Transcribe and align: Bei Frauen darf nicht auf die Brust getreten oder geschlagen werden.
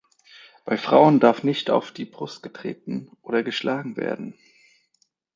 Bei 0.65 0.77
Frauen 0.77 1.19
darf 1.19 1.43
nicht 1.43 1.69
auf 1.69 1.91
die 1.91 2.05
Brust 2.05 2.41
getreten 2.41 3.11
oder 3.21 3.43
geschlagen 3.43 3.97
werden. 3.97 4.33